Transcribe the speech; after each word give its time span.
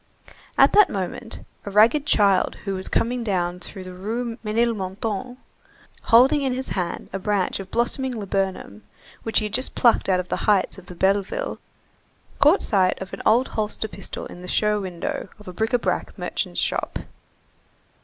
At 0.57 0.73
that 0.73 0.89
moment, 0.89 1.45
a 1.63 1.69
ragged 1.69 2.07
child 2.07 2.55
who 2.65 2.73
was 2.73 2.87
coming 2.87 3.23
down 3.23 3.59
through 3.59 3.83
the 3.83 3.93
Rue 3.93 4.37
Ménilmontant, 4.37 5.37
holding 6.05 6.41
in 6.41 6.53
his 6.55 6.69
hand 6.69 7.07
a 7.13 7.19
branch 7.19 7.59
of 7.59 7.69
blossoming 7.69 8.13
laburnum 8.17 8.81
which 9.21 9.37
he 9.37 9.45
had 9.45 9.53
just 9.53 9.75
plucked 9.75 10.09
on 10.09 10.19
the 10.27 10.35
heights 10.37 10.79
of 10.79 10.87
Belleville, 10.87 11.59
caught 12.39 12.63
sight 12.63 12.99
of 12.99 13.13
an 13.13 13.21
old 13.27 13.49
holster 13.49 13.87
pistol 13.87 14.25
in 14.25 14.41
the 14.41 14.47
show 14.47 14.81
window 14.81 15.29
of 15.37 15.47
a 15.47 15.53
bric 15.53 15.69
à 15.69 15.79
brac 15.79 16.17
merchant's 16.17 16.59
shop. 16.59 16.97